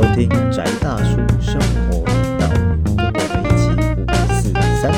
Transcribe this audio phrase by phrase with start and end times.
[0.00, 2.48] 收听宅大叔生活频道，
[2.96, 3.68] 跟我们一起
[4.00, 4.90] 五四三。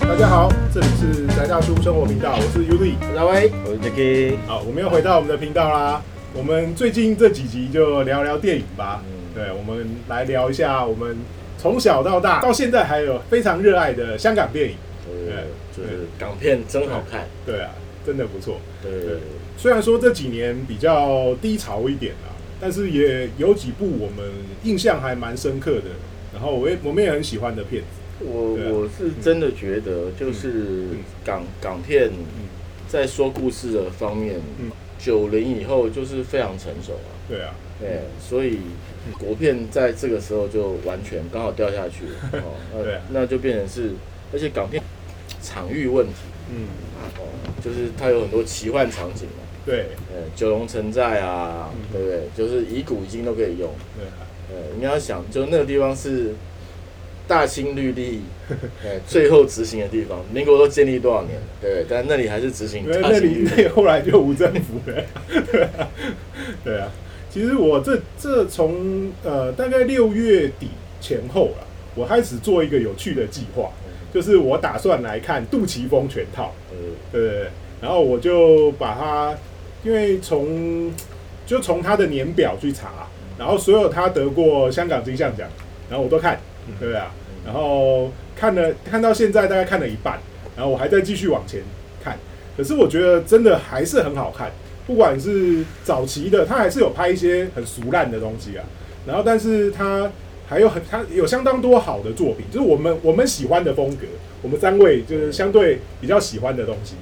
[0.00, 2.94] 大家好，这里是宅大叔生活频道，我是 Uli。
[3.14, 6.02] 大威，我是 Jacky，好，我们又回到我们的频道啦。
[6.32, 9.02] 我们最近这几集就聊聊电影吧。
[9.34, 11.14] 对，我们来聊一下我们
[11.58, 14.76] 从小到大到现在还有非常热爱的香港电影。
[15.04, 15.44] 对，
[15.76, 17.68] 就是港片真好看，对啊，
[18.06, 18.56] 真的不错。
[18.82, 19.18] 对对
[19.58, 24.32] 虽然说这几年比较低潮一点啦，但是也有几部我们
[24.64, 25.90] 印象还蛮深刻的，
[26.32, 27.88] 然后我也我们也很喜欢的片子。
[28.24, 30.50] 我啊我是真的觉得，就是
[30.92, 32.10] 嗯港港片
[32.88, 37.12] 在说故事的方面嗯，九零以后就是非常成熟啊。
[37.28, 38.58] 对啊，对，所以
[39.18, 42.40] 国片在这个时候就完全刚好掉下去了。
[42.72, 43.90] 哦，对那就变成是，
[44.32, 44.82] 而且港片
[45.42, 46.12] 场域问题
[46.50, 46.68] 嗯，
[47.18, 47.28] 哦，
[47.62, 49.42] 就是它有很多奇幻场景嘛。
[49.66, 52.20] 对呃，九龙城寨啊，嗯对不对？
[52.36, 53.68] 就是以古以今都可以用。
[53.98, 56.34] 对啊，呃，你要想，就那个地方是
[57.26, 58.20] 大清律例，
[58.84, 60.24] 呃，最后执行的地方。
[60.32, 61.84] 民国都建立多少年了，对？
[61.88, 63.50] 但那里还是执行大清律例。
[63.50, 65.04] 那里后来就无政府了，
[65.50, 65.88] 对啊，
[66.62, 66.88] 对啊。
[67.28, 70.68] 其实我这这从呃大概六月底
[71.00, 73.70] 前后了，我开始做一个有趣的计划，
[74.14, 76.54] 就是我打算来看杜琪峰全套，
[77.12, 77.46] 对对。
[77.78, 79.34] 然后我就把它，
[79.86, 80.90] 因为从
[81.46, 83.06] 就从他的年表去查，
[83.38, 85.48] 然后所有他得过香港金像奖，
[85.88, 86.40] 然后我都看，
[86.80, 87.14] 对不对啊？
[87.44, 90.18] 然后看了看到现在大概看了一半，
[90.56, 91.60] 然后我还在继续往前
[92.02, 92.18] 看。
[92.56, 94.50] 可是我觉得真的还是很好看，
[94.88, 98.64] 不管是早期的，他还是有拍一些很俗烂的东西啊。
[99.06, 100.10] 然后，但是他
[100.48, 104.06] 还有很他有相当多好的作品，就是我们我们喜欢的风格，
[104.42, 106.96] 我们三位就是相对比较喜欢的东西。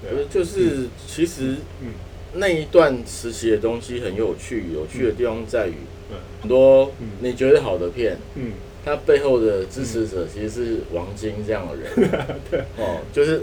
[0.00, 1.92] 对啊就就是其实嗯
[2.34, 5.74] 那一段时期的东西很有趣，有趣的地方在于
[6.10, 6.16] 嗯。
[6.42, 8.52] 很多嗯你觉得好的片，嗯，
[8.84, 12.10] 它背后的支持者其实是王晶这样的人。
[12.50, 13.42] 对，哦，就是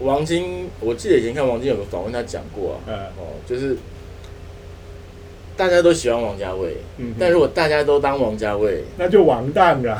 [0.00, 3.76] 王晶，我记得以前看王晶有个访问，他讲过啊，呃，哦，就是
[5.58, 9.98] 大家都喜欢王家卫，嗯但如果大家都当王家卫，那就完蛋了。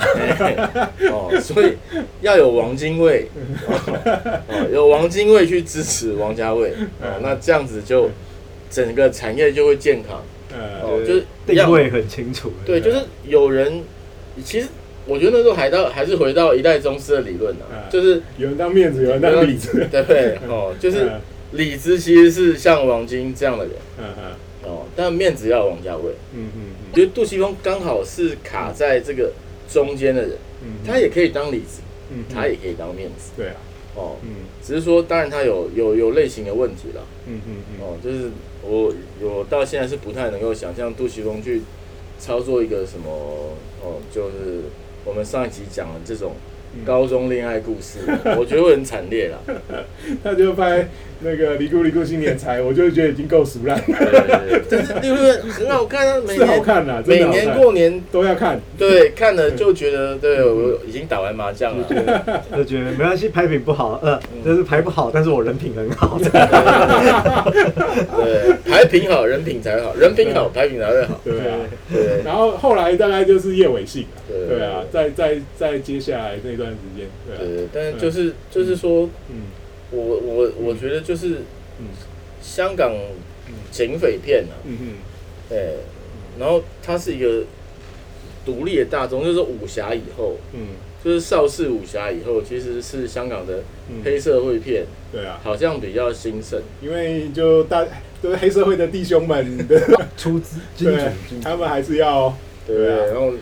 [1.10, 1.72] 哦，所以
[2.20, 3.26] 要有王精卫，
[3.66, 6.70] 哦，有王精卫去支持王家卫，
[7.02, 8.08] 哦，那这样子就
[8.70, 12.52] 整个产业就会健康，呃，哦，就是定位很清楚。
[12.64, 13.82] 对，就是有人，
[14.44, 14.68] 其实
[15.06, 19.84] 我觉得那时候还到还是回到一代宗师的理论啊，嗯就是有人当面子，有人当里子。
[19.90, 20.38] 对不对？
[20.48, 21.20] 哦，就是嗯
[21.52, 24.36] 李子其实是像王晶这样的人嗯嗯哦，
[24.98, 26.10] 但面子要王家卫。
[26.34, 26.92] 嗯嗯嗯。
[26.92, 29.32] 觉得杜琪峰刚好是卡在这个
[29.70, 30.32] 中间的人，
[30.64, 33.56] 嗯，他也可以当里子，嗯他也可以当面子对啊，
[33.94, 34.16] 哦。
[34.24, 34.30] 嗯。
[34.60, 38.30] 只是说，当然他有有有类型的问题了嗯嗯嗯，哦，就是
[38.62, 41.62] 我我到现在是不太能够想象杜琪峰去
[42.18, 43.08] 操作一个什么
[43.80, 44.62] 哦，就是
[45.04, 47.98] 我们上一集讲的这种嗯高中恋爱故事，
[48.38, 49.38] 我觉得会很惨烈啦。
[50.22, 50.88] 他就拍
[51.20, 53.76] 那个《尼姑尼姑新年财》，我就觉得已经够俗烂。
[53.76, 58.60] 了，对对对， 但是因为很好看啊，每是好看啦，真每年过年都要看。
[58.78, 61.84] 对看了就觉得，对我已经打完麻将了。
[62.56, 66.18] 就觉得没关系，拍品不好，呃，就是拍不好，但是我人品很好。
[66.18, 66.30] 对，
[68.70, 71.20] 牌品好，人品才好，人品好，牌品才会好。
[71.24, 71.56] 对啊，
[71.92, 72.22] 对。
[72.24, 79.42] 然后后来大概就是叶伟信对啊，再再再接下来那段时间，对啊，对，但是就是就是说，嗯。
[79.90, 81.36] 我我我觉得就是
[81.78, 81.86] 嗯。
[82.42, 82.94] 香港
[83.70, 84.88] 警匪片啊，嗯嗯
[85.48, 85.76] 对，
[86.38, 87.44] 然后它是一个
[88.44, 90.60] 独立的大众，就是武侠以后，嗯。
[91.02, 96.60] 就是邵氏武侠以后，其实是香港的嗯，黑社会片，对啊，好像比较兴盛。
[96.82, 97.86] 因为就大
[98.20, 99.66] 都是黑社会的弟兄们。
[99.68, 99.80] 的，
[100.18, 102.36] 出资对，他们还是要
[102.66, 103.36] 对，然后就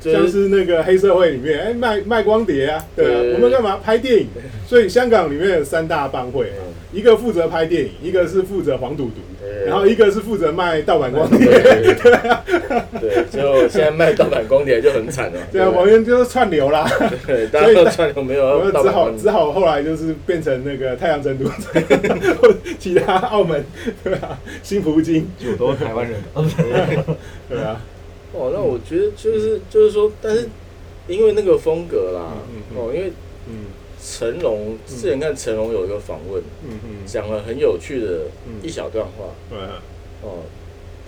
[0.00, 4.28] 像是是那个黑社会里面，哎、卖卖光碟啊，对啊，对我们干嘛拍电影？
[4.66, 11.46] 所以香港里面有三大帮会，嗯一个负责拍电影，一个是负责黄赌毒，对然后一个是负责卖盗版光碟。
[11.46, 11.94] 对
[12.98, 15.38] 对，就现在卖盗版光碟就很惨了。
[15.52, 16.90] 对啊，王源就是串流啦，
[17.26, 21.44] 对， 大家都串流没有我们只好只好后来就是变成那个太阳城都
[22.40, 23.62] 或其他澳门，
[24.02, 26.18] 对啊，新葡京，就都是台湾人。
[27.50, 27.78] 对啊，
[28.32, 30.48] 哦，那我觉得就是就是说，但是
[31.06, 32.76] 因为那个风格啦嗯嗯，嗯。
[32.78, 33.12] 哦，因为
[33.48, 33.64] 嗯。
[34.00, 38.54] 成龙之前看成龙有一个访问，嗯嗯，讲了很有趣的嗯。
[38.62, 39.24] 一小段话。
[39.50, 39.82] 对啊，
[40.22, 40.44] 哦，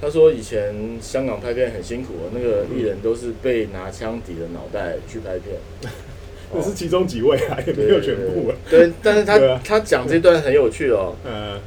[0.01, 5.57] 他说以前香港拍片很辛苦，那个艺人都是被拿枪抵着脑袋去拍片。
[6.61, 11.61] 只是其中几位啊，也没有全部啊，对，但是他他讲这段很有趣哦，呃，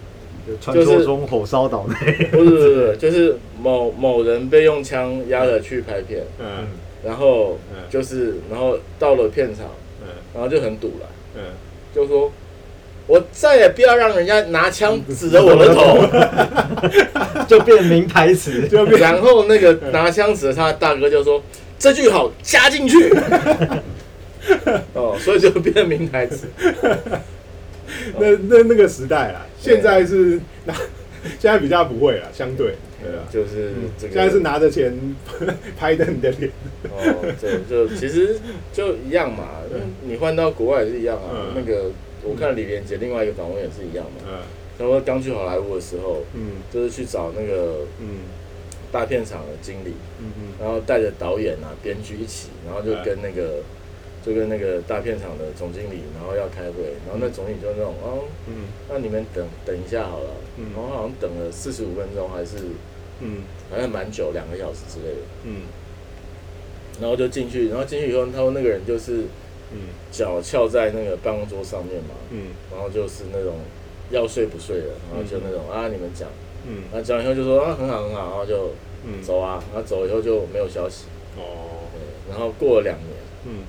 [0.62, 6.68] 传说中火烧岛内，不是不是不是，就是某某人被用枪压了去拍片，嗯。
[7.06, 7.84] 然后嗯。
[7.90, 9.66] 就是然后到了片场，
[10.02, 10.08] 嗯。
[10.34, 11.42] 然后就很堵了，嗯，
[11.96, 12.32] 就说。
[13.06, 16.00] 我再也不要让人家拿枪指着我的头，
[17.50, 21.44] 就变名台词， 就变然后那个拿枪指着他的大哥就说
[21.78, 23.14] ：“这句好加进去。
[24.96, 26.48] ”哦，所以就变成名台词。
[28.20, 30.74] 那那那个时代啦，现在是拿，
[31.40, 34.14] 现在比较不会了，相对对啊，就是嗯这个。
[34.14, 34.94] 现在是拿着钱
[35.78, 36.52] 拍的你的脸，
[36.90, 38.38] 哦，对就其实
[38.72, 39.50] 就一样嘛，
[40.06, 41.54] 你换到国外也是一样啊。
[41.54, 41.92] 嗯那个
[42.24, 44.22] 我看李连杰另外一个访问也是一样嘛。
[44.28, 44.40] 嗯
[44.76, 48.26] 他说刚去好莱坞的时候，嗯就是去找那个嗯
[48.92, 53.62] 大片场的经理，嗯嗯然后带着导演啊、编剧一起，然后就跟那个
[54.26, 58.68] 就跟那个大片场的总经理，然后要开会，然后那总经理就那种哦，嗯。
[58.90, 60.68] 那你们等等一下好了，嗯。
[60.74, 62.56] 然后好像等了四十五分钟还是
[63.20, 63.44] 嗯。
[63.70, 65.64] 好像蛮久，两个小时之类的，嗯。
[67.02, 69.24] 然后就进去，然后进去以后，他说那个人就是
[69.72, 69.92] 嗯。
[70.12, 72.48] 脚翘在那个办公桌上面嘛，嗯。
[72.72, 73.56] 然后就是那种
[74.10, 76.30] 要睡不睡的，然后就那种啊你们讲，
[76.66, 76.84] 嗯。
[76.94, 78.72] 然后讲完以后就说啊很好很好，然后就
[79.06, 79.22] 嗯。
[79.22, 81.92] 走啊，然后走了以后就没有消息，哦。
[81.92, 83.12] 对，然后过了两年，
[83.48, 83.66] 嗯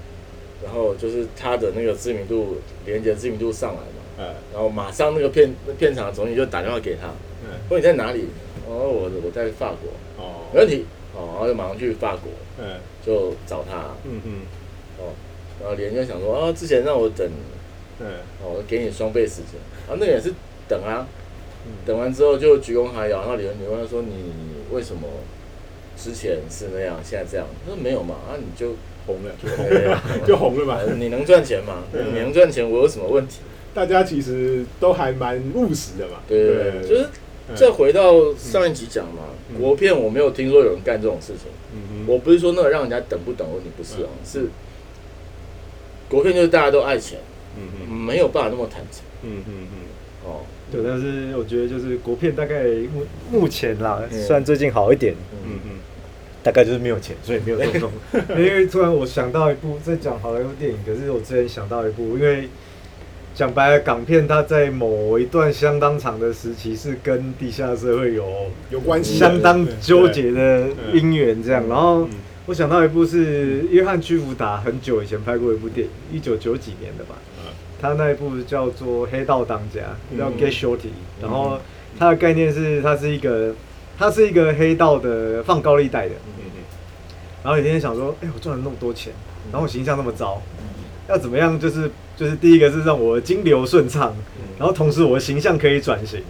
[0.65, 2.57] 然后就是他的那个知名度，
[2.87, 4.25] 连接知名度上来嘛，嗯。
[4.53, 7.09] 然后马上那个片那片场的总经理就打电话给他，
[7.45, 7.61] 嗯。
[7.69, 8.29] 问你在哪里？
[8.67, 10.47] 哦我我在法国，哦。
[10.53, 12.81] 没问题，哦然后就马上去法国嗯。
[13.05, 14.33] 就找他，嗯嗯。
[14.99, 15.13] 哦，
[15.61, 17.29] 然后连就想说啊之前让我等。
[18.01, 18.07] 嗯。
[18.43, 19.61] 哦，我给你双倍时间。
[19.87, 20.33] 啊，那个也是
[20.67, 21.07] 等啊，
[21.67, 21.73] 嗯。
[21.87, 24.33] 等完之后就鞠躬哈腰，然后李文你问他说你
[24.73, 25.03] 为什么
[25.97, 27.47] 之前是那样，现在这样？
[27.65, 28.75] 他说没有嘛，啊你就
[29.07, 31.85] 红了就红了就红了嘛，呃你能赚钱嘛？
[31.93, 33.41] 嗯你能赚钱，我有什么问题？
[33.75, 37.09] 大家其实都还蛮务实的嘛，对就是
[37.49, 37.55] 嗯。
[37.57, 39.61] 再回到上一集讲嘛，嗯。
[39.61, 41.51] 国片我没有听说有人干这种事情。
[41.75, 44.47] 嗯嗯我不是说那个让人家等不等问题，不是哦，是
[46.09, 47.19] 国片就是大家都爱钱，
[47.59, 49.03] 嗯嗯没有办法那么坦诚。
[49.23, 49.67] 嗯嗯
[50.25, 50.41] 哦。
[50.73, 54.23] 对，但是我觉得就是国片大概目目前啦，嗯。
[54.23, 55.71] 虽然最近好一点，嗯嗯嗯
[56.45, 57.91] 大概就是没有钱，所以没有这种。
[58.37, 62.49] 因为突然我想到一部在讲好莱坞电影，可是我之前想到一部，因为
[63.35, 68.27] 讲白了，港片它在某一段相当长的时期是跟地下社会有
[68.71, 71.67] 有关系，相当纠结的对姻缘，这样。
[71.69, 72.11] 然后嗯
[72.47, 77.15] 我想到一部是约翰屈福达很久以前拍过一部电影，一九九几年的吧。
[77.39, 77.51] 嗯
[77.81, 79.81] 他那一部叫做《黑道当家》，
[80.19, 80.89] 叫嗯 Get Shorty，、
[81.21, 81.59] 然后
[81.99, 83.55] 它的概念是它是一个
[83.99, 86.34] 它是一个黑道的放高利贷的，嗯
[87.45, 89.13] 然后有一天想说，哎、我赚了那么多钱，
[89.53, 90.41] 然后我形象那么糟，
[91.11, 91.61] 要怎么样？
[91.61, 94.15] 就是就是第一个是让我的金流顺畅，
[94.59, 96.23] 然后同时我的形象可以转型，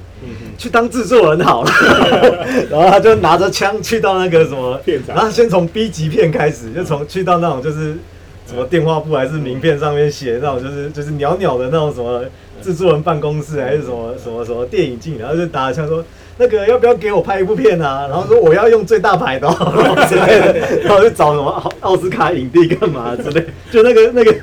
[0.58, 1.70] 去当制作人好了。
[2.69, 7.96] 然后他就拿着枪去到那个什么然后先从 B 级片开始，就从去到那种就是
[8.44, 12.25] 什么电话簿还是名片上面写那种就是就是袅袅的那种什么
[12.61, 16.05] 制作人办公室还是什么什么什么电影镜，然后就打着枪说。
[16.36, 18.06] 那个要不要给我拍一部片啊？
[18.10, 24.34] 然后说我要用最大牌的、哦，然 后之类的， 然后就找什么奥奥斯卡影帝干嘛之类，就那个那个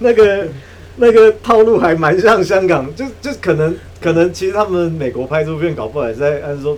[0.00, 0.48] 那个
[0.96, 6.76] 那个套路还蛮像香港，就就可能可能其实他们美国拍这部片搞不好也是在按说，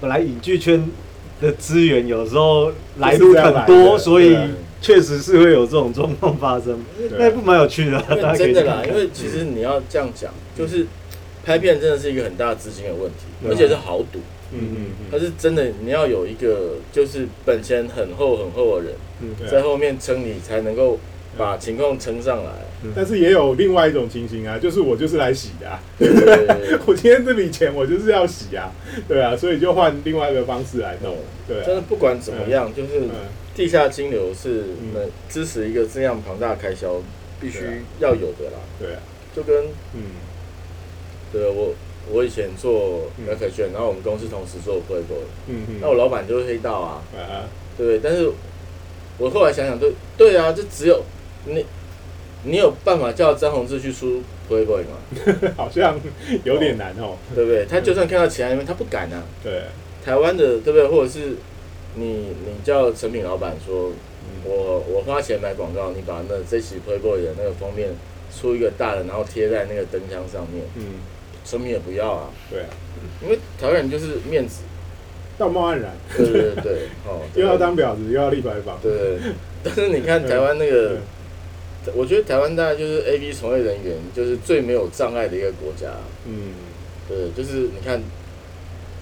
[0.00, 0.84] 本来影剧圈
[1.40, 4.36] 的资源有时候来路很多，所以
[4.80, 6.78] 确实是会有这种状况发生。
[7.16, 8.02] 那一部蛮有趣的，
[8.36, 10.86] 真的啦，因为其实你要这样讲，就是
[11.44, 14.20] 拍片真的是一个很大的资金的问题，而且是豪赌。
[14.54, 18.94] 嗯嗯它是真的，你要有一个就是本钱很厚很厚的人
[19.50, 20.98] 在后面撑你，才能够
[21.38, 22.50] 把情况撑上来。
[22.94, 25.78] 但是也有另外一种情形啊，就是我就是来洗的、
[26.84, 28.70] 我今天这笔钱我就是要洗啊，
[29.08, 31.16] 对啊，所以就换另外一个方式来弄，
[31.48, 31.60] 对。
[31.60, 33.10] 啊，真的不管怎么样，就是嗯。
[33.54, 34.64] 地下金流是
[35.28, 37.02] 支持一个这样庞大的开销，
[37.38, 38.58] 必须要有的啦。
[38.80, 38.98] 对啊，
[39.36, 40.00] 就跟嗯
[41.32, 41.72] 对我
[42.10, 47.48] 我以前做嗯苗可券，然后我们公司同时做 Playboy，嗯嗯，那我老板就是黑道啊，啊，
[47.78, 47.98] 对？
[48.00, 48.30] 但是
[49.18, 51.02] 我后来想想，对对啊，就只有
[51.46, 51.64] 你，
[52.44, 55.52] 你有办法叫张宏志去出 Playboy 吗？
[55.56, 55.98] 好像
[56.44, 57.64] 有点难哦，对不对？
[57.66, 59.22] 他就算看到其他人，他不敢啊。
[59.42, 59.62] 对，
[60.04, 60.86] 台湾的对不对？
[60.88, 61.36] 或者是
[61.94, 62.04] 你
[62.44, 63.90] 你叫成品老板说，
[64.24, 67.90] 嗯我我花钱买广告，你把那这期 Playboy 的那个封面
[68.36, 70.82] 出一个大的，然后贴在那个灯箱上面，嗯，
[71.44, 72.68] 成品也不要啊，对啊，
[73.22, 74.62] 因为台湾人就是面子，
[75.38, 76.72] 道貌岸然，对对对对，
[77.06, 78.92] 哦，又要当婊子又要立牌坊，对。
[78.92, 79.32] 对，对
[79.64, 80.98] 但是你看台湾那个。
[81.96, 85.88] 我觉得台湾大概就是 A B 从业人员就是最没有障碍的一个国家，
[86.24, 86.54] 嗯。
[87.08, 88.00] 对，就是你看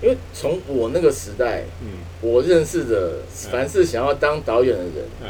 [0.00, 1.98] 因为从我那个时代，嗯。
[2.22, 5.28] 我认识的凡是想要当导演的人，嗯，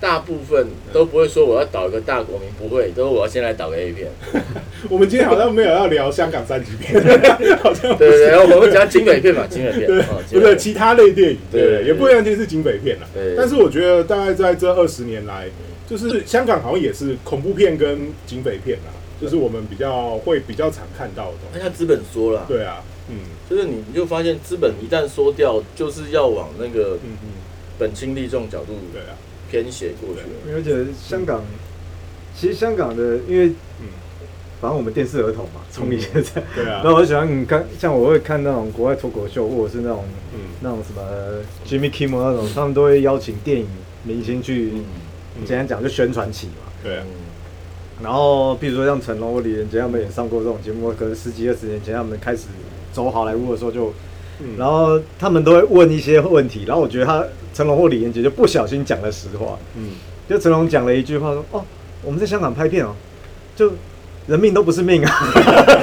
[0.00, 4.08] 大部分都不会说我要导一个大国民，不会，都是我要先来导个 A 片。
[4.88, 6.94] 我们今天好像没有要聊香港三级片，
[7.62, 13.06] 好像对对对，我们讲警匪片嘛，警匪片对不是其他类电影，对，也不一定是警匪片啦。
[13.12, 15.48] 对，但是我觉得大概在这二十年来，
[15.88, 18.90] 就是香港好像也是恐怖片跟警匪片啦，
[19.20, 21.36] 就是我们比较会比较常看到的。
[21.52, 23.16] 那像资本说了，对啊，嗯。
[23.50, 27.28] 就是你你就发现资本一旦缩掉，就是要往那个嗯嗯，
[27.80, 29.18] 本轻利重角度对啊，
[29.50, 30.54] 偏斜过去了。
[30.54, 31.42] 而且香港，
[32.36, 33.48] 其实香港的，因为
[33.80, 33.88] 嗯
[34.60, 36.82] 反正我们电视儿童嘛，从以前在，对啊。
[36.84, 40.04] 那，我喜欢你看，像我会看那种国外脱口秀，或者是那种
[40.34, 40.40] 嗯。
[40.60, 41.02] 那种什么
[41.66, 43.66] Jimmy Kimmel 那种，他们都会邀请电影
[44.04, 45.46] 明星去，嗯。
[45.46, 46.70] 简单讲就宣传起嘛。
[46.82, 47.04] 对啊，
[48.02, 52.42] 然后，比如说像成龙或李连杰他们也上过这种节目，可能十几二十年前他们开始
[52.92, 53.94] 走好莱坞的时候就，
[54.42, 54.56] 嗯。
[54.58, 59.90] 然后他们都会问一些问题，然后我觉得他成龙或李连杰就不小心讲了实话，嗯。
[60.28, 61.64] 就成龙讲了一句话说：“哦，
[62.04, 62.94] 我们在香港拍片哦，
[63.56, 63.72] 就
[64.28, 65.10] 人命都不是命啊。”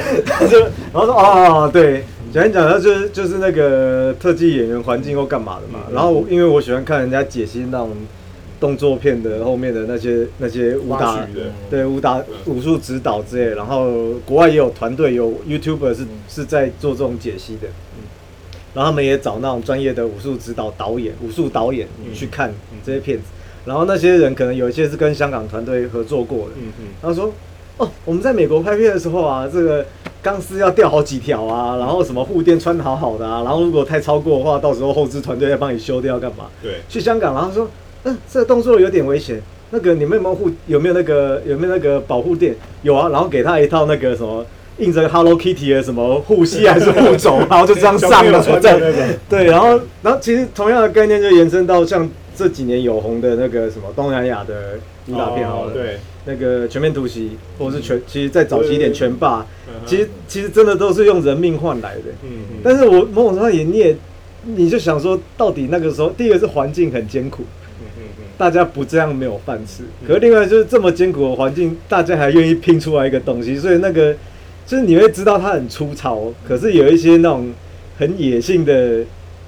[0.49, 5.81] 就然后说：“哦，对，讲一讲，他就是就是那个特技演员环境或干嘛的嘛。
[5.89, 5.93] 嗯。
[5.93, 7.91] 然后因为我喜欢看人家解析那种
[8.57, 11.27] 动作片的后面的那些那些武打，
[11.69, 17.67] 对武打武术指导之类，然后国外也有团队有 YouTuber 是是在做这种解析的，
[18.77, 22.53] 然后他们也找那种专业的武术指导导演、武术导演嗯去看
[22.85, 23.23] 这些片子，
[23.65, 27.33] 然后那些人可能有一些是跟香港团队合作过的，嗯嗯他说
[27.77, 29.83] ：“哦，我们在美国拍片的时候啊，这个
[30.21, 36.45] 钢丝要吊好几条啊，然后什么护垫穿好好的啊，然后如果太超过的话，到时候后置团队要帮你修掉干嘛？
[36.61, 37.67] 对，去香港，然后说，
[38.03, 39.41] 嗯，这个动作有点危险。
[39.71, 42.55] 那个你们有没有护有没有那个有没有那个保护垫？
[42.83, 44.45] 有啊，然后给他一套那个什么
[44.77, 59.45] 印着 Hello Kitty 的什么护膝还是护肘， 然后就这样上了，小朋友穿这样的那种，对，然后然后其实同样的概念就延伸到像这几年有红的那个什么东南亚的武打片好了，哦对，那个全面突袭，或者是全，其实再早期一点拳霸，
[59.85, 62.03] 其实其实真的都是用人命换来的。
[62.23, 63.95] 嗯嗯，但是我某种程度上也你也
[64.45, 67.43] 你就想说，到底那个时候，第一个是环境很艰苦，
[67.81, 68.23] 嗯嗯嗯。
[68.37, 69.83] 大家不这样没有饭吃。
[70.07, 74.15] 可是另外就是这么艰苦的环境，大家还愿意拼出来一个东西，所以那个
[74.67, 77.51] 就是你会知道它很粗糙，可是有一些那种
[77.97, 78.99] 很野性的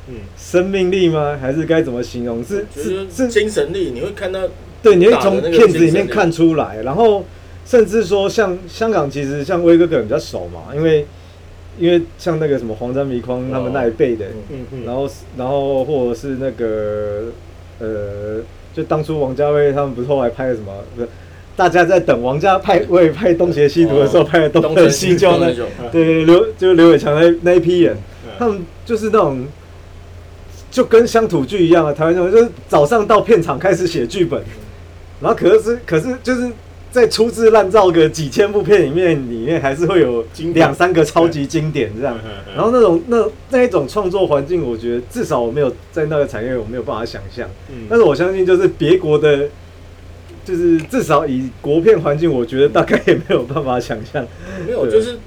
[0.07, 1.38] 嗯生命力吗？
[1.39, 2.41] 还是该怎么形容？
[2.41, 4.39] 是是是是精神力，你会看到
[4.81, 7.25] 对，你会从片子里面看出来，然后
[7.65, 11.05] 甚至说像香港，其实像威哥可能比较熟嘛，因为
[11.77, 17.25] 因为像那个什么黄沾迷匡他们那一辈的，嗯嗯，然后然后或者是那个
[17.79, 18.41] 呃，
[18.73, 20.73] 就当初王家卫他们不是后来拍的什么？
[20.95, 21.09] 不是
[21.59, 29.45] 大家在等王家派为拍《东邪西毒》的时候哦拍的《东成西就》那对刘就是刘伟强那那一批人，嗯他们就是那种，
[30.71, 34.41] 就跟乡土剧一样啊，台湾人就是早上到片场开始写剧本，
[35.19, 36.49] 然后可是可是就是
[36.91, 42.17] 在粗制滥造个几千部片里面，里面还是会有经典两三个超级经典这样。
[42.55, 47.49] 然后那种那那一种创作环境，我觉得至少我没有在那个产业，我没有办法想象。
[47.69, 49.49] 嗯但是我相信，就是别国的，
[50.46, 54.25] 就是至少以国片环境，我觉得大概也没有办法想象。
[54.65, 55.17] 没有，就是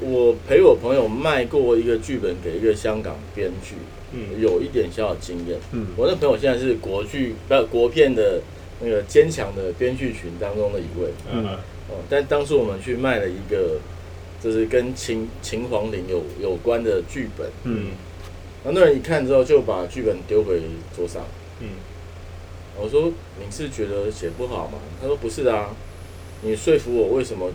[0.00, 3.76] 我陪我朋友卖过一个剧本给一个香港编剧，
[4.12, 4.40] 嗯。
[4.40, 5.58] 有一点小小经验。
[5.72, 5.86] 嗯。
[5.96, 8.40] 我那朋友现在是国剧不国片的
[8.80, 11.08] 那个坚强的编剧群当中的一位。
[11.32, 11.46] 嗯。
[11.88, 13.78] 哦，但当初我们去卖了一个，
[14.42, 17.86] 就是跟秦秦皇陵有有关的剧本，嗯。
[18.64, 20.60] 然后那人一看之后就把剧本丢回
[20.94, 21.22] 桌上。
[21.60, 21.68] 嗯
[22.80, 25.74] 我说：“你是觉得写不好吗？”他说：“不是啊，
[26.42, 27.50] 你说服我为什么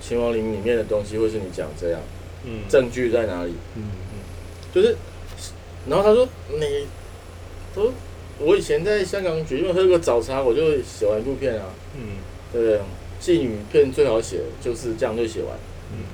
[0.00, 2.00] 秦王陵里面的东西会是你讲这样，
[2.44, 3.52] 嗯证据在哪里？
[3.76, 4.18] 嗯嗯
[4.72, 4.96] 就是，
[5.88, 6.86] 然后他说你，
[7.74, 7.92] 他说
[8.38, 12.18] 我以前在香港决定喝个早茶，我就写完一部片啊，嗯
[12.52, 12.80] 对不对？
[13.20, 15.56] 妓女片最好写，就是这样就写完。
[15.92, 16.04] 嗯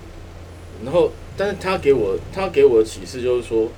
[0.84, 3.68] 然后，但是他给我他给我的启示就是说，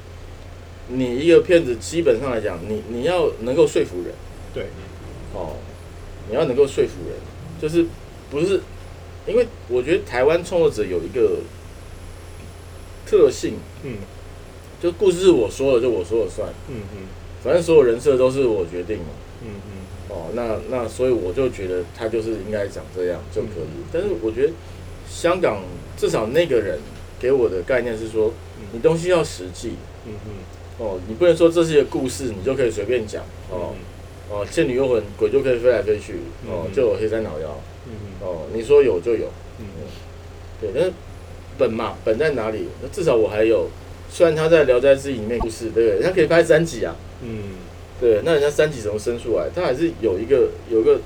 [0.88, 4.14] 你一个骗子基本上来讲，你你要能够说服人。”
[4.54, 4.66] 对，
[5.34, 5.56] 哦，
[6.28, 7.18] 你要能够说服人，
[7.60, 7.84] 就是
[8.30, 8.60] 不是？
[9.26, 11.38] 因为我觉得台湾创作者有一个
[13.06, 13.96] 特性，嗯
[14.82, 17.06] 就故事是我说了，就我说了算，嗯嗯
[17.42, 19.06] 反正所有人设都是我决定嘛。
[19.42, 19.72] 嗯嗯
[20.10, 23.82] 哦，那那所以我就觉得他就是应该长这样就可以。
[23.90, 24.52] 但是我觉得
[25.08, 25.62] 香港
[25.96, 26.78] 至少那个人
[27.18, 28.30] 给我的概念是说，
[28.72, 29.72] 你东西要实际
[30.06, 30.32] 嗯嗯
[30.78, 33.74] 哦，你不能说这是一个故事，你就可以随便讲哦。
[34.34, 36.14] 哦，倩女幽魂，鬼就可以飞来飞去，
[36.48, 39.66] 哦嗯，就有黑山老妖，嗯哦，你说有就有，嗯。
[40.60, 40.92] 对，但是
[41.56, 42.68] 本嘛，本在哪里？
[42.82, 43.68] 那至少我还有
[44.10, 46.02] 虽然他在《聊斋志异》里面故事，对不对？
[46.02, 47.56] 他可以拍三集啊，嗯，
[48.00, 49.48] 对，那人家三集怎么生出来？
[49.54, 50.98] 他还是有一个有一个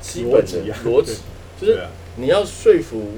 [0.00, 1.18] 基本的逻辑
[1.60, 1.78] 就是
[2.16, 3.12] 你要说服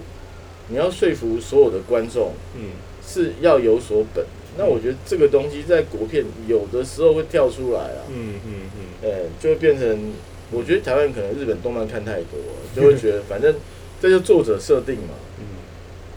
[0.69, 2.71] 你要说服所有的观众嗯。
[3.07, 4.23] 是要有所本。
[4.57, 10.13] 那我觉得这个东西在国片有的时候会跳出来啊，嗯嗯嗯，呃，就会变成，
[10.51, 13.55] 我觉得台湾可能日本动漫看太多了，就会觉得 反正
[14.01, 15.45] 这就作者设定嘛，嗯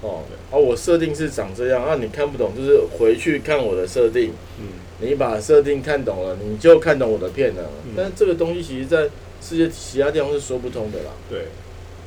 [0.01, 4.67] 哦，啊，我设定是长这样，啊，你看不懂就是回去看我的设定，嗯
[5.03, 7.63] 你把设定看懂了，你就看懂我的片了。
[7.85, 9.09] 嗯但是这个东西其实在
[9.41, 11.11] 世界其他地方是说不通的啦。
[11.27, 11.45] 对，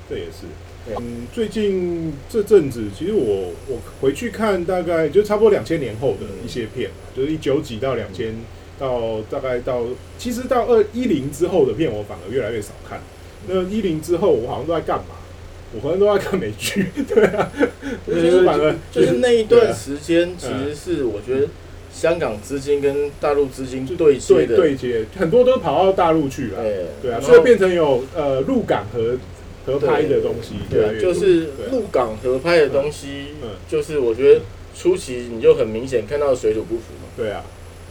[0.08, 0.63] 这也是对。
[0.88, 8.34] 嗯，最近这阵子，其实我我回去看，大概就差不多两千年后的一些片嘛，就是一九几到两千
[8.78, 9.82] 到大概到，
[10.18, 13.00] 其实到二一零之后的片，我反而越来越少看。
[13.48, 15.16] 那一零之后，我好像都在干嘛？
[15.76, 17.50] 我好像都在看美剧， 对啊，
[18.06, 21.48] 就是反而就是那一段时嗯间，其实是我觉得
[21.92, 26.72] 香港资金跟大陆资金对接对的，对接，很多都跑到大陆去了，哎，
[27.02, 29.16] 对啊，所以变成有呃陆港合
[29.66, 31.12] 合拍的东西，越来对，越多。
[31.12, 31.66] 就是对。
[31.66, 33.28] 啊陆港合拍的东西
[33.68, 34.40] 就是我觉得
[34.76, 37.08] 初期你就很明显看到水土不服嘛。
[37.16, 37.42] 对啊，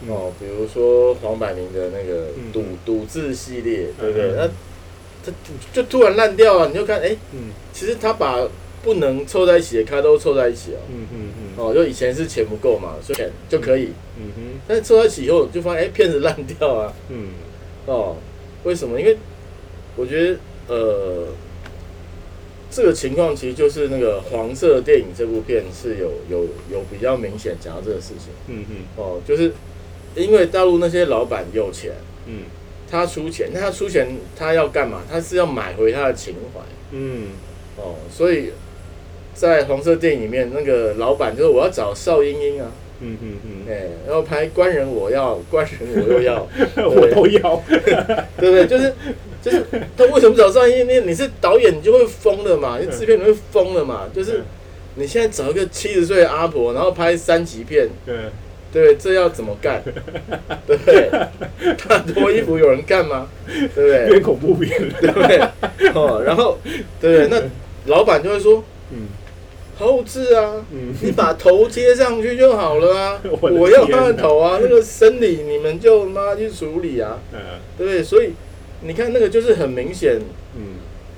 [0.08, 2.52] 哦，比如说黄百鸣的那个嗯。
[2.52, 4.32] 赌赌字系列，对不嗯对？
[4.36, 4.46] 那
[5.26, 5.32] 他
[5.72, 7.50] 就突然烂掉了，你就看，哎，嗯。
[7.72, 8.46] 其实他把
[8.82, 10.78] 不能凑在一起的咖都凑在一起哦。
[10.90, 11.64] 嗯嗯嗯。
[11.64, 13.88] 哦，就以前是钱不够嘛，所以钱就可以，
[14.18, 16.92] 嗯哼但是凑在一起以后就发现，哎，片子烂掉啊。
[17.08, 17.28] 嗯。
[17.86, 18.16] 哦，
[18.64, 19.00] 为什么？
[19.00, 19.16] 因为
[19.96, 20.38] 我觉得，
[20.68, 21.26] 呃，
[22.74, 28.32] 这个情况其实就是那个黄色电影这部片是有有有比较明显讲到这个事情。
[28.48, 29.52] 嗯嗯哦，就是
[30.16, 31.92] 因为大陆那些老板有钱，
[32.26, 32.42] 嗯
[32.90, 35.02] 他出钱，那他出钱他要干嘛？
[35.10, 36.60] 他是要买回他的情怀。
[36.90, 37.28] 嗯
[37.76, 38.50] 哦，所以
[39.34, 47.62] 在黄色电影里面，那个老板就是我要找邵英英啊，嗯嗯嗯哎、然后拍官人我要，官人我又要，嗯， 我都要，
[48.38, 48.66] 对不对？
[48.68, 48.92] 就是
[49.44, 49.62] 就是
[49.96, 50.88] 他为什么找邵英英？
[50.88, 54.42] 你你是导演，你就会疯了嘛，你制片你会疯了嘛，就是
[54.94, 58.16] 你现在找一个七十岁的阿婆，然后拍三级片，对，
[58.72, 58.96] 对？
[58.96, 59.82] 这要怎么干？
[60.66, 61.10] 对不对？
[61.76, 63.28] 他脱衣服有人干吗？
[63.46, 64.08] 对不对？
[64.08, 65.38] 变恐怖片了，对不对？
[65.94, 66.58] 哦，然后
[67.00, 67.28] 对不对？
[67.28, 69.08] 那老板就会说嗯
[69.76, 77.38] 后置啊，嗯你把头接上去就好了啊 我我要他的头啊，那个生理你们就妈去处理啊，嗯
[77.76, 78.02] 对不对？
[78.02, 78.30] 所以
[78.86, 80.18] 你看那个就是很明显，
[80.56, 80.62] 嗯。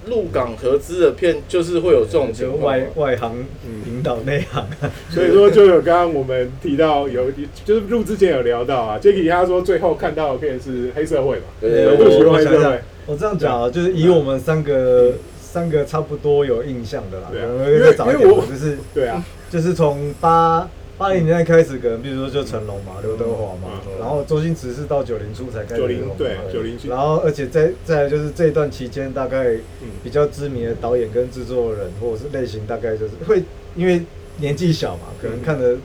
[0.08, 2.86] 入港合资的片就是会有这种就情况外。
[2.94, 4.64] 外行嗯引导内行，
[5.10, 7.26] 所以说，就有刚刚我们提到有，
[7.64, 23.98] 就是录之前有聊到啊，Jacky 他说最后看到的片是黑社会嘛，对对对对不喜欢我想想黑社会，，我这样讲啊，就是以我们三个三个差不多有印象的啦，可能再早一点因为因为我，就是对啊，就是从八八零年代开始，可能比如说就成龙嘛、刘德华嘛，嗯。
[24.00, 29.44] 然后周星驰是到九零初才开始90红嘛对90期然后而且在再来就是这一段期间，大概
[29.82, 29.88] 嗯。
[30.02, 33.42] 比较知名的导演跟制作人或者是类型，大概就是会
[33.74, 34.02] 因为
[34.38, 35.76] 年纪小嘛，可能看的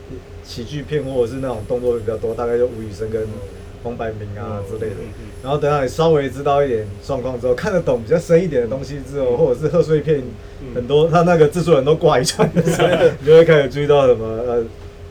[0.44, 3.26] 喜剧片或者是那种动作比较多，大概就吴宇森跟
[3.82, 4.96] 黄百鸣啊之类的。
[5.42, 10.22] 然后等到你稍微知道一点状况之后，看得懂比较深一点的东西之后，或者是贺岁片
[10.60, 10.74] 嗯。
[10.74, 14.64] 很多，他那个制作人都挂一串 你就会开始注意到什么呃，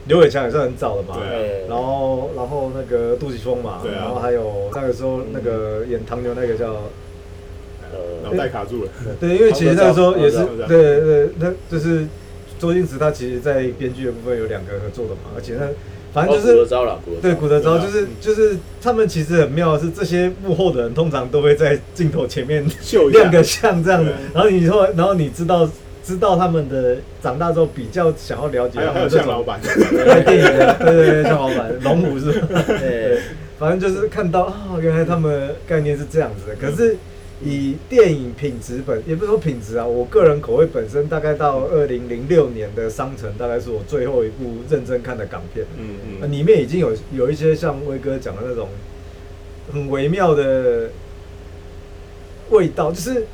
[0.07, 1.67] 刘伟强也是很早的嘛，对啊。
[1.69, 3.97] 然后然后那个杜琪峰嘛，对啊。
[4.01, 6.73] 然后还有那个时候那个演唐牛那个叫，
[7.91, 10.37] 呃脑袋卡住了， 对，因为其实那个时候也是
[10.67, 12.05] 对对，那就是
[12.59, 15.67] 周星驰他其实在编剧的部分有两个合作的嘛，而且那
[16.13, 17.21] 反正就哦古德是。
[17.21, 17.39] 对，昭。
[17.39, 23.19] 古德昭就是就是他们其实很妙的是，这些幕后的人通常都会在镜头前面秀一下。
[23.19, 25.69] 亮个相这样子，然后你说，然后你知道
[26.12, 32.62] 知道他们的长大之后比较想要了解还有还有他们这种老板， 拍电影的，对对对，像老板龙虎是吧？
[32.67, 33.19] 对，
[33.58, 36.56] 反正就是看到哦，原来他们概念是这样子的。
[36.56, 36.97] 可是
[37.43, 45.65] 以电影品质本，也不是说品质啊，我个人口味本身大概到二零零六年的《商城》，大概是我最后一部认真看的港片。
[45.78, 48.67] 嗯那嗯里面已经有有一些像威哥讲的那种
[49.74, 50.89] 很微妙的
[52.50, 53.26] 味道，就是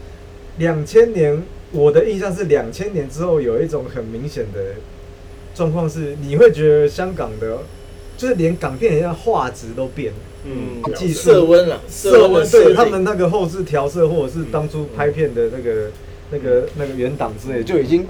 [0.57, 4.75] 两千年，我的印象是两千年之后有一种很明显的
[5.53, 7.59] 状况是，你会觉得香港的，
[8.17, 10.19] 就是连港片人家画质都变了。
[10.49, 15.89] 嗯技术色温了，色温对他们那个后置调色，或者是当初拍片的那个、
[16.31, 18.03] 那个、那个原档之类，就已经，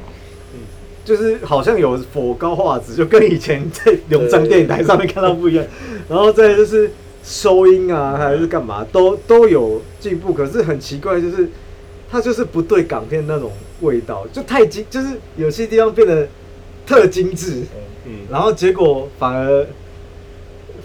[0.54, 0.60] 嗯
[1.04, 5.65] 就是好像有否高画质，就跟以前在永昌电影台上面看到不一样。
[6.08, 6.91] 然后再就是
[7.24, 10.32] 收音啊，还是干嘛，都都有进步。
[10.34, 11.50] 可是很奇怪，就是
[12.10, 16.28] 它就是不对港片那种味道，就太精，就是有些地方变得
[16.86, 17.63] 特精致。
[18.06, 18.20] 嗯。
[18.32, 19.65] 然后结果反而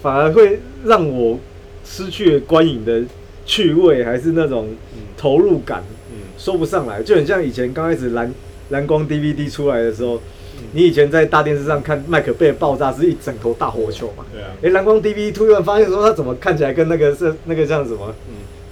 [0.02, 1.38] 反而会让我
[1.84, 3.02] 失去了观影的
[3.46, 6.18] 趣味，还是那种嗯投入感，嗯。
[6.38, 8.32] 说不上来，就很像以前刚开始蓝
[8.70, 10.16] 蓝光 DVD 出来的时候，
[10.56, 10.64] 嗯。
[10.72, 14.24] 你以前在大电视上看麦克贝尔爆炸是一整头大火球嘛？
[14.32, 18.12] 对啊，诶，蓝光 DVD 突然发现说它怎么看起来跟那个是那个像什么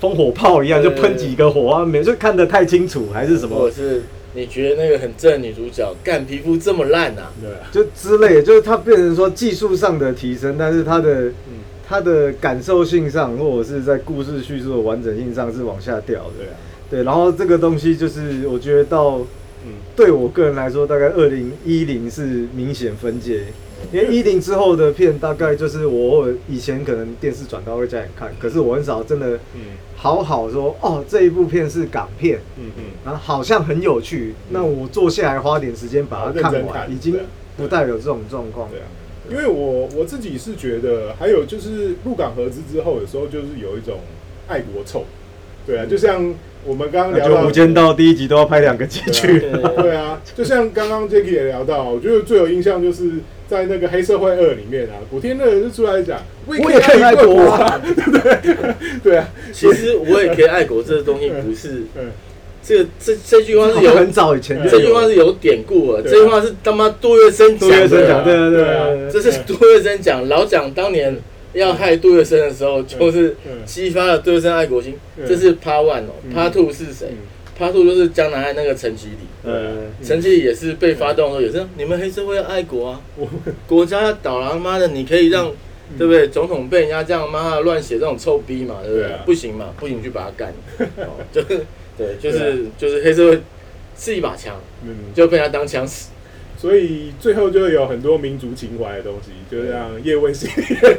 [0.00, 3.56] 嗯烽火炮一样，就喷几个火啊，没就看得太清楚，还是什么。
[3.56, 4.02] 或者是
[4.34, 7.30] 你觉得那个很正的女主角干皮肤这么烂啊？
[7.40, 11.60] 对啊，就之类的，就是它变成说技术上的提升，但是它的嗯。
[11.92, 16.30] 它的感受性上，或者是在故事叙述的完整性上是往下掉的。
[16.38, 16.54] 对啊，
[16.88, 19.18] 对，然后这个东西就是我觉得到
[19.66, 23.40] 嗯对我个人来说，大概二零一零是明显分界，
[23.92, 29.60] 因为一零之后的片大概就是我以前可能电视转到会加点看，可是我很少真的嗯。
[29.96, 37.18] 好好说哦这一部片是港片，嗯嗯，然后好像很有趣，那我坐下来花点时间把它看完，已经
[37.58, 38.70] 不带有这种状况。
[38.70, 38.86] 对啊，
[39.28, 43.98] 因为我我自己是觉得，还有就是入港合资之后，有时候就是有一种
[44.48, 45.04] 爱国臭，
[45.66, 49.38] 对啊，就像我们刚刚聊到无间道第一集都要拍两个结局
[49.76, 53.16] 对啊，就像刚刚 Jacky 也聊到，我觉得最有印象就是
[53.50, 57.42] 在那个《黑社会二》里面啊，古天乐就出来讲，我我也可以爱国。
[57.42, 58.74] 啊，啊，对不对？
[59.02, 62.12] 对啊，其实我也可以爱国，这个东西不是 嗯，
[62.62, 68.86] 这个这这句话是有很早以前就这句有话是有典故的，这句话是他妈杜月笙杜月笙讲，的，对对对啊。
[68.86, 71.16] 对对，这是杜月笙讲，老蒋当年
[71.54, 73.64] 要害杜月笙的时候，就是嗯。
[73.66, 74.96] 激发了杜月笙爱国心。
[75.16, 75.24] 嗯。
[75.26, 77.08] 这是 Part One 哦嗯，Part Two 是谁
[77.60, 79.16] 嗯？Part Two 就是江南岸那个陈其礼。
[79.44, 83.00] 呃，陈其礼也是被发动的时候，也是你们黑社会要爱国啊，
[83.66, 85.50] 国家要倒了，他妈的你可以让
[85.98, 86.28] 对不对？
[86.28, 89.22] 总统被人家这样妈的乱写这种臭逼嘛，对不对对啊？
[89.26, 90.52] 不行嘛，不行去把他干，
[91.04, 91.66] 哦就是
[91.98, 93.40] 对，就是就是黑社会
[93.96, 96.06] 是一把枪，嗯，就被他当枪使。
[96.60, 100.98] 所以最后就有很多民族情怀的东西，就像叶问系列，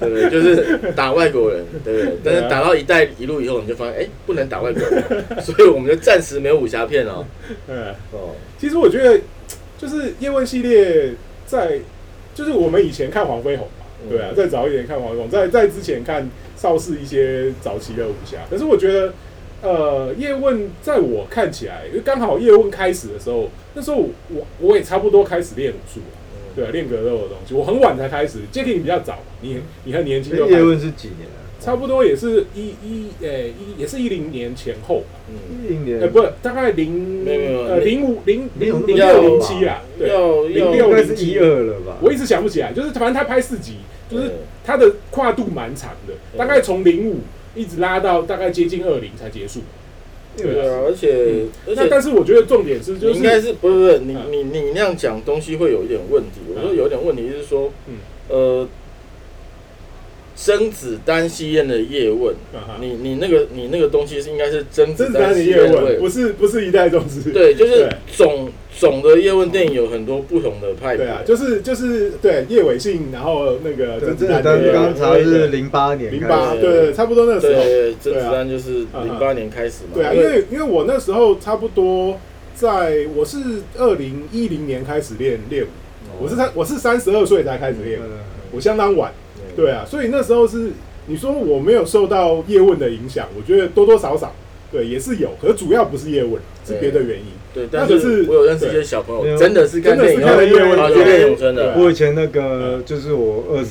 [0.00, 0.28] 对？
[0.28, 2.16] 就是打外国人，对不对？
[2.24, 5.04] 但是打到一带一路以后，你就发现，哎，不能打外国人，
[5.40, 7.24] 所以我们就暂时没有武侠片哦。
[7.68, 7.94] 嗯。
[8.10, 9.20] 哦，其实我觉得，
[9.78, 11.12] 就是叶问系列
[11.46, 11.78] 在，
[12.34, 18.38] 就是我们以前看黄飞鸿嘛，嗯对啊，再早一点看黄飞鸿，在在之前看邵氏一些早期的武侠。
[18.50, 19.12] 可是我觉得，
[19.62, 23.96] 呃，叶问在我看起来，因为刚好叶问开始的时候，那时候
[24.28, 26.16] 我我也差不多开始练武术了，
[26.54, 27.54] 对啊，练格斗的东西。
[27.54, 31.46] 我很晚才开始，Jacky 你比较早嘛，你你很年轻就开始，叶问是几年啊？
[31.60, 35.18] 差不多也是一一呃一也是一零年前后吧。
[35.28, 40.08] 嗯，一零年，呃，不，大概零呃零五零零六零七啦，对，
[40.50, 41.96] 零六零七一二了吧？
[42.00, 44.30] 我一直想不起来，就是反正他拍四集，就是
[44.64, 47.16] 他的跨度蛮长的，大概从零五
[47.58, 49.60] 一直拉到大概接近二零才结束。
[50.36, 51.48] 对啊，而且嗯。
[51.66, 54.32] 而且那但是我觉得重点是就是应该是不是不是你嗯。
[54.32, 56.40] 你你那样讲东西会有一点问题。
[56.48, 57.96] 我说嗯有点问题是说嗯，
[58.28, 58.68] 呃，
[60.36, 67.32] 甄子丹吸烟的叶问，啊你你那个你那个东西是应该是甄子甄子丹的叶问，不是不是一代宗师。
[67.32, 67.88] 对，就是对。
[68.14, 71.04] 总总的叶问电影有很多不同的派别。
[71.04, 77.62] 对啊，就是就是对叶伟信，然后那个，甄子甄子丹丹的刚查是零八年开零八，对对，差不多那个时候。
[77.62, 79.90] 对，甄子丹就是嗯零八年开始嘛。
[79.94, 82.18] 对啊，因为因为我那时候差不多
[82.54, 83.38] 在我是
[83.76, 87.98] 二零一零年开始练练武，我是三我是三十二岁才开始练
[88.52, 89.12] 我相当晚。
[89.56, 90.70] 对啊，所以那时候是
[91.06, 94.32] 你说我没有受到叶问的影响，我觉得多多少少
[94.70, 97.26] 对也是有，可是主要不是叶问，是别的原因。
[97.54, 101.74] 对，但是是我有认识一些小朋友，真的是看电影真的是看了叶问跑去练咏春的。
[101.76, 103.70] 我以前那个就是我二十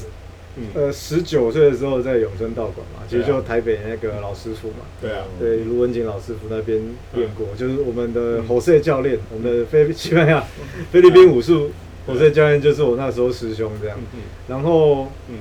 [0.58, 6.82] 嗯，呃十九岁的时候在永春道馆嘛，其实就台北那个老师傅嘛，对啊，对卢文景老师傅那边
[7.14, 10.44] 练过，嗯就是我们的侯赛教练，我们的菲西班牙
[10.92, 11.70] 菲律宾武术
[12.08, 14.08] 侯赛教练就是我那时候师兄这样嗯。
[14.16, 14.22] 嗯。
[14.48, 15.36] 然后嗯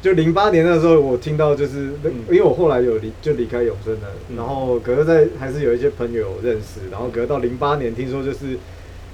[0.00, 2.12] 就零八年那时候，我听到就是，嗯。
[2.28, 4.36] 因为我后来有离就离开永生了，嗯。
[4.36, 8.56] 然后可是在还是有一些朋友认识，然后可是到零八年听说就是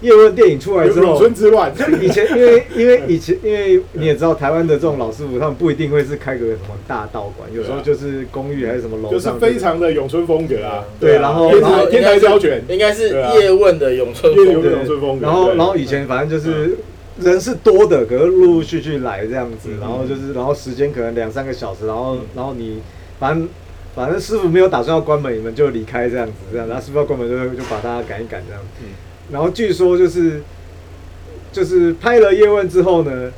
[0.01, 10.85] 叶问电影出来之后永春，之乱，以前因为 因为以前因为你也知道台湾的这种老师傅，他们不一定会是开个什么大道馆，有时候就是公寓还是什么楼就是上，非常的永春风格啊。
[11.01, 11.23] 对啊。
[11.23, 13.09] 然后然后天台天台交拳，应该是
[13.41, 15.25] 叶问的咏春叶风有咏春风格。
[15.27, 16.77] 然后然后以前反正就是
[17.19, 22.21] 人是多的，可是陆陆续续来这样子嗯，然后就是然后时间可能两三个小时，然后嗯。
[22.35, 22.81] 然后你
[23.21, 23.49] 反正
[23.95, 28.63] 反正师傅没有打算要关门，你们就离开这样子，这样，然后师傅要关门就就把大家赶一赶这样。
[28.83, 28.89] 嗯。
[29.31, 30.43] 然后据说就是
[31.53, 33.31] 就是拍了叶问之后呢，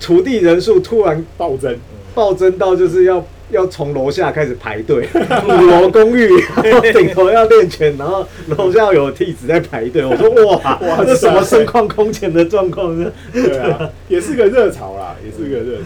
[0.00, 1.78] 徒弟人数突然暴增，
[2.14, 5.06] 暴增到就是要要从楼下开始排队，
[5.46, 6.28] 五楼公寓，
[6.64, 10.04] 然后顶头要练拳，然后楼下有弟子在排队。
[10.04, 13.12] 我说哇，哇这什么盛况空前的状况呢？
[13.32, 15.84] 对啊，也是个热潮啦，也是个热潮。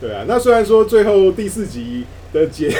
[0.00, 2.70] 对啊，那虽然说最后第四集的结，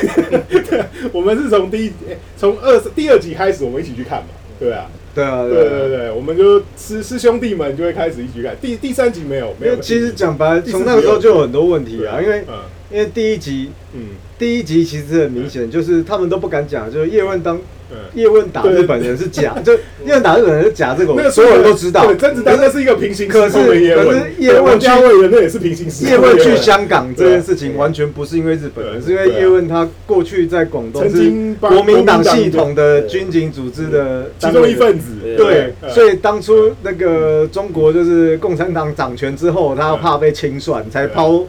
[1.13, 1.93] 我们是从第一
[2.37, 4.29] 从二第二集开始，我们一起去看嘛，
[4.61, 8.55] 对啊，对啊，对对对，我们就师师兄弟们就会开始一起看。
[8.61, 9.77] 第第三集没有，没有。
[9.77, 12.55] 其实讲白了，从那个时候就有很多问题啊，因为嗯
[12.91, 14.01] 因为第一集嗯。
[14.39, 17.59] 第一集其实很明显，就是他们都不敢讲，就是叶问当
[17.91, 19.73] 嗯，叶问打日本人是假， 就
[20.05, 22.05] 叶问打日本人是假，这个所有人都知道。
[22.05, 26.39] 对，甄子丹那是一个平行时可是空的叶问，可是叶问对王家卫的那也是平行时空叶问。
[26.39, 41.43] 去香港这件事情完全不是因为日本人，是因为叶问他过去在广东曾是国民党系统的对军警组织的其中一份子，对所以当初那个中国就是共产党掌权之后，他怕被清算，才抛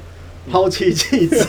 [0.52, 1.44] 抛弃弃子，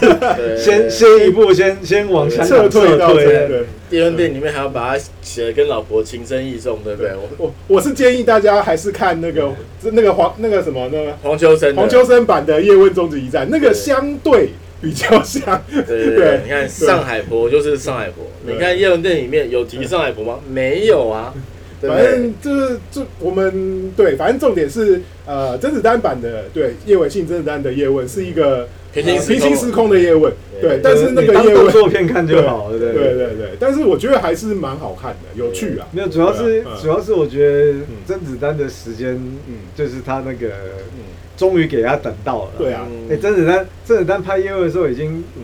[0.59, 3.49] 先先一步先先往香撤港撤退到这退。
[3.49, 3.65] 个。
[3.91, 7.13] 叶问电影里面还要把它写的跟老婆情深意重，对不对？
[7.13, 9.51] 我我我是建议大家还是看那个
[9.93, 14.51] 那个黄那个什么那个黄秋生的，黄秋生版的《叶问终极一战》，那个相对
[14.83, 18.57] 比较像，对对对对，你看上海婆就是上海婆，对。
[18.57, 20.39] 你看叶问电影里面有提上海婆吗？
[20.47, 21.33] 没有啊，
[21.81, 21.89] 对。
[21.89, 22.13] 不反对？
[22.13, 33.03] 正就是就我们对，反正重点是呃甄子丹版的对叶伟信甄子丹的叶问是一个呃平行时空平行时空的叶问，对对，但是那个叶问动作片看就好，对对对？
[33.14, 35.87] 对对，但是我觉得还是蛮好看的，有趣啊。
[35.92, 39.14] 没有，主要是主要是我觉得甄子丹的时间，
[39.46, 40.48] 嗯就是他那个
[40.94, 41.05] 嗯
[41.37, 42.51] 终于给他等到了。
[42.59, 45.42] 对啊，哎，甄子丹甄子丹拍叶问的时候已经嗯，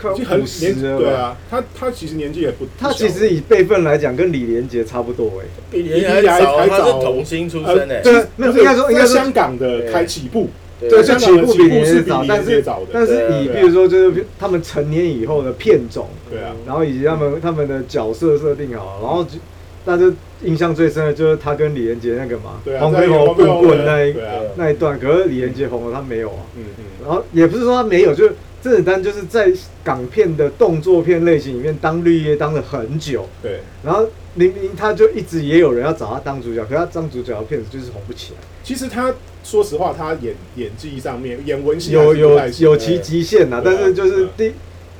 [0.00, 0.98] 快已经很五十了吧？
[0.98, 5.46] 对啊，他他其实年纪也不，他其实以辈分来讲，跟李连杰差不多哎。
[5.70, 8.00] 比你还早，他是童星出身诶。
[8.02, 10.48] 对，那是应该说应该香港的开起步，
[10.80, 13.56] 对，对就起步比连杰早，但是早，但是以对。
[13.56, 19.38] 啊比如说就是他们成年以后的片种，对啊，然后以及他们他们的角色设定好，然后就
[19.84, 20.10] 大家
[20.42, 26.42] 印象最深的就是他跟李连杰那个嘛对，啊，黄飞鸿黄飞鸿棍棍那一啊，那一段，可是李连杰红了，他没有啊。
[26.56, 29.50] 嗯嗯，然后也不是说他没有，就是甄子丹就是在
[29.82, 33.60] 港片的动作片类型里面当绿叶当了很久，对。
[33.82, 44.52] 然后明明他就一直也有人要找他当主角，可是他当主角的片子就是红不起来，其实他说实话，他演演技上面演文戏有有有其其极限呐、啊但是就是第，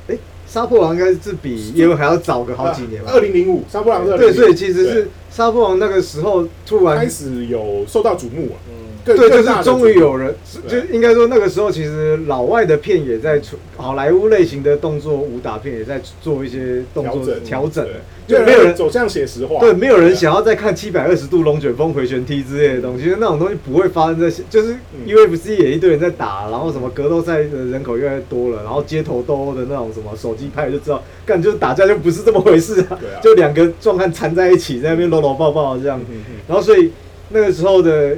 [0.08, 3.12] 哎，杀破狼应该是比叶问还要早个好几年吧？
[3.12, 3.20] 二。
[3.20, 8.56] 零零五《杀破狼》是对，所以其实是杀破狼那个时候突然开始有受到瞩目啊，
[9.16, 10.34] 对，就是终于有人，
[10.68, 17.86] 就应该说那个时候，其实老外的片也在出，好莱坞类型的动作武打片也在做一些动作调整
[18.26, 25.06] 就没有人走向写实化，对，没有人想要再看七百二十度龙卷风回旋踢之类的东西，因为那种东西不会发生在，就是嗯。
[25.10, 36.00] UFC 也一堆人在打，然后什么格斗赛的人口越来越多了，然后街头斗殴的那种什么手机拍就知道，干就是打架就不是这么回事啊就两个壮汉缠在一起在那边搂搂抱抱这样
[36.46, 36.92] 然后所以
[37.30, 38.16] 那个时候的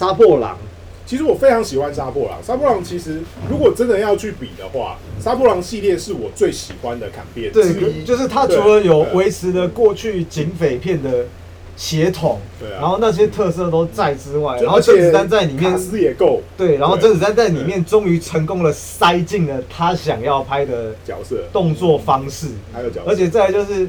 [0.00, 0.56] 杀破狼。
[1.04, 11.26] 其实我非常喜欢《杀破狼》，《杀破狼》其实如果真的要去比的话，《杀破狼》系列是我最喜欢的砍片之对，一，就是它除了有维持了过去警匪片的
[11.76, 12.78] 血统，对啊。
[12.80, 23.86] 然后那些特色都在之外，然后甄子丹在里面卡，斯也够对，然后甄子丹在里面终于成功的塞进了他想要拍的角色，动作方式，还有角色，而且再来就是。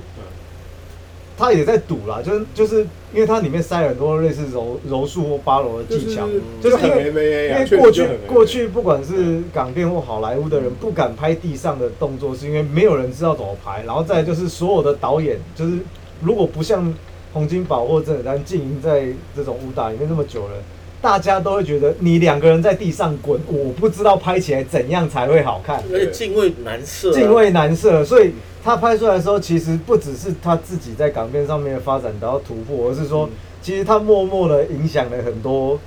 [1.42, 6.28] 他也在赌啦，就是就是因为它里面塞了很多类似柔柔术或八柔的技巧，
[6.62, 13.82] 就是很因为因为过去过去不管是港片或好莱坞的人不敢拍地上的动作，是因为没有人知道怎么拍。
[13.88, 15.80] 然后再就是所有的导演，就是
[16.22, 16.94] 如果不像
[17.34, 20.54] 洪金宝或甄子丹经营在这种武打里面那么久了，
[21.02, 28.06] 大家都会觉得你两个人在地上滚，我不知道拍起来怎样才会好看，而且敬畏难色啊，敬畏难色。
[28.06, 28.32] 所以
[28.64, 35.80] 他拍出来的时候，其实不只是他自己在港片上面的发展得到突破，而是说嗯，其实他默默的影响了很多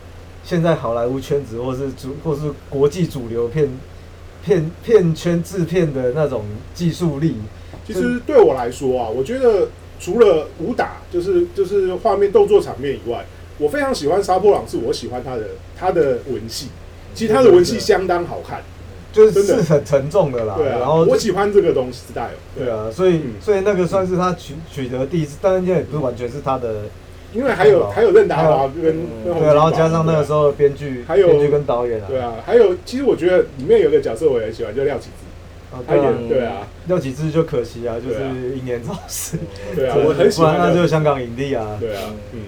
[0.45, 3.69] 现在好莱坞圈子或是主或是国际主流片
[4.45, 7.37] 片片圈制片的那种技术力。
[7.87, 9.69] 其实对我来说啊，我觉得
[10.01, 13.25] 除了武打，就是就是画面动作场面以外，
[13.59, 15.43] 我非常喜欢杀破狼，是我喜欢他的
[15.79, 16.69] 他的文戏，
[17.15, 18.63] 其实他的文戏相当好看，
[19.15, 23.35] 就是是很沉重的啦，对啊，然后我喜欢这个东西 style，对，啊，所以、嗯。
[23.41, 26.83] 所以那个算是他取取得第一次，当然也不是完全是他的，
[27.33, 28.93] 因为还有还有任达华跟
[29.25, 39.37] 嗯对，然后加上那个时候的编剧、还有编剧跟导演啊，对啊，还有其实我觉得里面有个角色我也很喜欢，就廖启智，啊，演对啊，廖启智就可惜啊，就是英年早逝，
[39.77, 42.41] 对啊， 我很喜欢那就是香港影帝啊，对啊，嗯，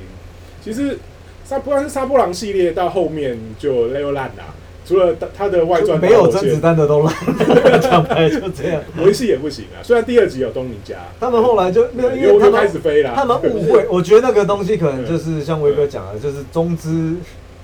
[0.62, 0.98] 其实
[1.44, 4.54] 杀不管是杀破狼系列到后面就累又烂啦，
[4.86, 7.12] 除了他他的外传没有甄子丹的都烂，
[7.82, 8.80] 讲白就这样。
[8.98, 9.82] 维系也不行啊。
[9.82, 13.12] 虽然第二集有东尼加，他们后来就没有，因为他们开始飞了。
[13.14, 17.16] 他们误会， 我觉得那个东西可能就是像威哥讲的，就是中资，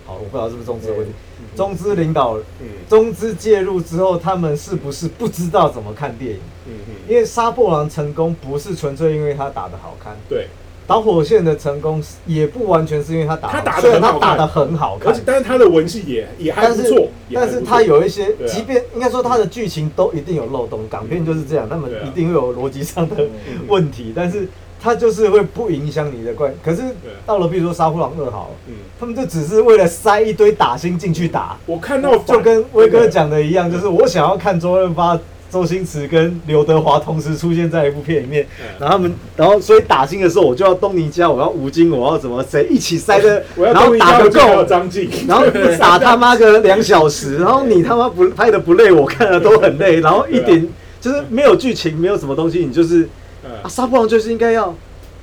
[0.04, 1.12] 好，我不知道是不是中资的问题。
[1.54, 6.40] 中资领导，嗯中资介入之后，他们是不是不知道怎么看电影？
[6.66, 10.48] 嗯嗯，因为杀破狼成功不是纯粹因为他打的好看，对，
[10.86, 24.48] 导火线的成功也不完全是因为他打得好，他打得虽然很好他打的很好看而且，但是他的文戏也也还是不错，但是他有一些，啊即便应该说他的剧情都一定有漏洞，港片就是这样，他们一定会有逻辑上的嗯问题，但是
[24.80, 26.52] 他就是会不影响你的观。
[26.62, 26.82] 可是
[27.24, 35.16] 到了比如说《杀破狼二》好，嗯，他们就只是为了塞一堆打星进去打，我看到就跟威哥讲的一样，就是我想要看周润发、
[35.52, 45.44] 周星驰跟刘德华同时出现在一部片里面，嗯然后他们，然后所以打金的时候，我就要东尼加，我要吴京，我要怎么谁一起塞的， 然后打个够，张晋，然后
[45.78, 50.66] 打他妈个两小时， 然后你他妈不拍的不累，我看了都很累，然后一点
[51.00, 53.02] 就是没有剧情，没有什么东西，你就是
[53.44, 54.74] 啊，嗯杀破狼就是应该要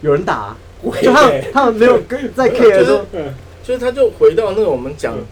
[0.02, 0.36] 有人打。
[0.36, 0.58] 啊，
[1.02, 5.26] 就他他们没有跟在 care 说，嗯就是他就回到那个我们讲嗯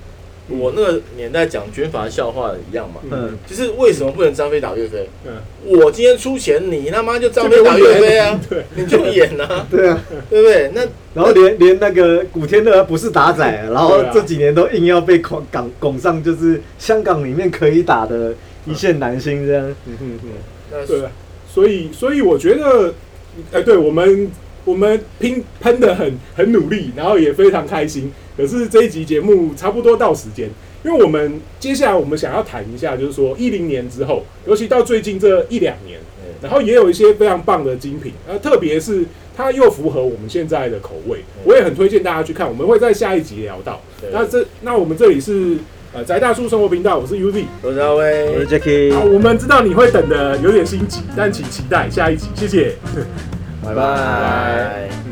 [0.49, 5.10] 我那个年代讲军阀笑话的一样嘛，嗯，就是为什么不能张飞打岳飞？
[5.25, 5.33] 嗯，
[5.65, 10.71] 我今天出钱，你他妈就张飞打岳飞啊， 对，你就演啊， 对啊，对不对？
[10.73, 10.81] 那
[11.13, 18.33] 然后连连那个古天乐不是打仔，然后这几年都硬要被拱港拱上，就是香港里面可以打的
[18.65, 19.67] 一线男星这样。
[19.86, 20.29] 嗯嗯嗯。
[20.71, 21.01] 那对，
[21.49, 22.93] 所以所以我觉得，
[23.51, 24.31] 哎、对我们
[24.63, 28.12] 我们拼喷的很很努力，然后也非常开心。
[28.38, 30.47] 可是这一集节目差不多到时间，
[30.86, 36.00] 因为我们接下来我们想要谈一下，就是说一零年之后，尤其到最近这一两年，
[36.41, 39.04] 然后也有一些非常棒的精品，呃，特别是
[39.36, 42.47] 它又符合我们现在的口味，我也很推荐大家去看。
[42.47, 43.82] 我们会在下一集聊到。
[44.12, 45.58] 那这那我们这里是
[45.93, 47.43] 呃宅大叔生活频道，我是 UZ。
[47.63, 52.76] 我是阿威，我是 Jacky，好，我们知道你会等的有点心急，但请期待下一集，谢谢。
[53.65, 55.07] 拜拜。